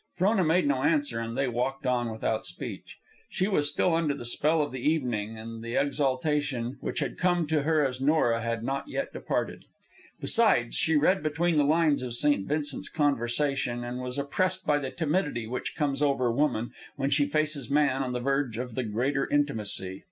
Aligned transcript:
Frona 0.17 0.43
made 0.43 0.65
no 0.67 0.81
answer, 0.81 1.19
and 1.19 1.37
they 1.37 1.47
walked 1.47 1.85
on 1.85 2.11
without 2.11 2.43
speech. 2.43 2.97
She 3.29 3.47
was 3.47 3.69
still 3.69 3.93
under 3.93 4.15
the 4.15 4.25
spell 4.25 4.63
of 4.63 4.71
the 4.71 4.79
evening, 4.79 5.37
and 5.37 5.63
the 5.63 5.75
exaltation 5.75 6.77
which 6.81 7.01
had 7.01 7.19
come 7.19 7.45
to 7.45 7.61
her 7.61 7.85
as 7.85 8.01
Nora 8.01 8.41
had 8.41 8.63
not 8.63 8.87
yet 8.87 9.13
departed. 9.13 9.65
Besides, 10.19 10.75
she 10.75 10.95
read 10.95 11.21
between 11.21 11.57
the 11.57 11.63
lines 11.63 12.01
of 12.01 12.15
St. 12.15 12.47
Vincent's 12.47 12.89
conversation, 12.89 13.83
and 13.83 13.99
was 14.01 14.17
oppressed 14.17 14.65
by 14.65 14.79
the 14.79 14.89
timidity 14.89 15.45
which 15.45 15.75
comes 15.75 16.01
over 16.01 16.31
woman 16.31 16.71
when 16.95 17.11
she 17.11 17.27
faces 17.27 17.69
man 17.69 18.01
on 18.01 18.11
the 18.11 18.19
verge 18.19 18.57
of 18.57 18.73
the 18.73 18.83
greater 18.83 19.29
intimacy. 19.29 19.99